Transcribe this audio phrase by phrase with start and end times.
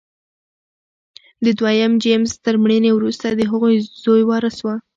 [1.45, 3.67] د دویم جېمز تر مړینې وروسته د هغه
[4.03, 4.67] زوی وارث و.